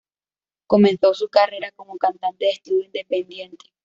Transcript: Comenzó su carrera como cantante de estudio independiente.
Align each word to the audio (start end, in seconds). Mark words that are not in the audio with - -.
Comenzó 0.65 1.13
su 1.13 1.29
carrera 1.29 1.71
como 1.75 1.95
cantante 1.99 2.45
de 2.45 2.51
estudio 2.53 2.85
independiente. 2.85 3.67